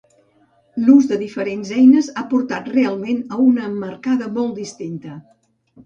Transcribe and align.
L'ús 0.85 1.09
de 1.11 1.19
diferents 1.23 1.75
eines 1.81 2.09
ha 2.15 2.25
portat 2.33 2.73
realment 2.73 3.23
a 3.37 3.41
una 3.53 3.71
emmarcada 3.71 4.35
molt 4.41 4.63
distinta. 4.65 5.25